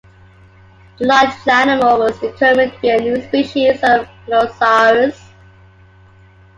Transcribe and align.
The 0.97 1.05
large 1.05 1.29
animal 1.47 1.99
was 1.99 2.17
determined 2.17 2.73
to 2.73 2.79
be 2.81 2.89
a 2.89 2.97
new 2.97 3.21
species 3.27 3.79
of 3.83 4.07
"Pliosaurus". 4.25 5.29